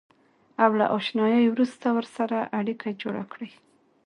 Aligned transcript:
او 0.63 0.71
له 0.79 0.85
اشنایۍ 0.97 1.45
وروسته 1.49 1.85
ورسره 1.97 2.39
اړیکه 2.59 2.87
جوړه 3.01 3.23
کړئ. 3.31 3.51